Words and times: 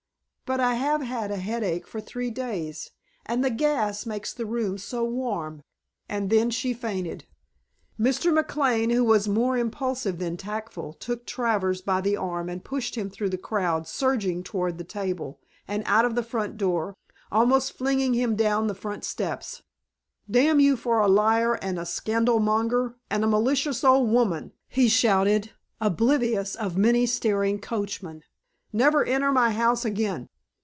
But 0.51 0.59
I 0.59 0.73
have 0.73 0.99
had 1.01 1.31
a 1.31 1.37
headache 1.37 1.87
for 1.87 2.01
three 2.01 2.29
days 2.29 2.91
and 3.25 3.41
the 3.41 3.49
gas 3.49 4.05
makes 4.05 4.33
the 4.33 4.45
room 4.45 4.77
so 4.77 5.01
warm." 5.05 5.63
And 6.09 6.29
then 6.29 6.49
she 6.49 6.73
fainted. 6.73 7.25
Mr. 7.97 8.37
McLane, 8.37 8.91
who 8.91 9.05
was 9.05 9.29
more 9.29 9.57
impulsive 9.57 10.17
than 10.19 10.35
tactful, 10.35 10.91
took 10.91 11.25
Travers 11.25 11.79
by 11.81 12.01
the 12.01 12.17
arm 12.17 12.49
and 12.49 12.65
pushed 12.65 12.95
him 12.95 13.09
through 13.09 13.29
the 13.29 13.37
crowd 13.37 13.87
surging 13.87 14.43
toward 14.43 14.77
the 14.77 14.83
table, 14.83 15.39
and 15.69 15.83
out 15.85 16.03
of 16.03 16.15
the 16.15 16.21
front 16.23 16.57
door, 16.57 16.97
almost 17.31 17.71
flinging 17.77 18.13
him 18.13 18.35
down 18.35 18.67
the 18.67 18.75
front 18.75 19.05
steps. 19.05 19.61
"Damn 20.29 20.59
you 20.59 20.75
for 20.75 20.99
a 20.99 21.07
liar 21.07 21.53
and 21.61 21.79
a 21.79 21.83
scandalmonger 21.85 22.95
and 23.09 23.23
a 23.23 23.27
malicious 23.27 23.85
old 23.85 24.09
woman!" 24.09 24.51
he 24.67 24.89
shouted, 24.89 25.53
oblivious 25.79 26.55
of 26.55 26.75
many 26.75 27.05
staring 27.05 27.57
coachmen. 27.57 28.21
"Never 28.73 29.05
enter 29.05 29.31
my 29.31 29.51
house 29.51 29.85
again." 29.85 30.27